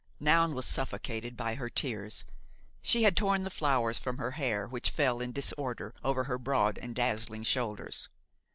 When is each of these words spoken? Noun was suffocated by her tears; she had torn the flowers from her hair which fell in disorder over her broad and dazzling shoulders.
Noun 0.19 0.55
was 0.55 0.65
suffocated 0.65 1.37
by 1.37 1.53
her 1.53 1.69
tears; 1.69 2.23
she 2.81 3.03
had 3.03 3.15
torn 3.15 3.43
the 3.43 3.51
flowers 3.51 3.99
from 3.99 4.17
her 4.17 4.31
hair 4.31 4.65
which 4.67 4.89
fell 4.89 5.21
in 5.21 5.31
disorder 5.31 5.93
over 6.03 6.23
her 6.23 6.39
broad 6.39 6.79
and 6.79 6.95
dazzling 6.95 7.43
shoulders. 7.43 8.09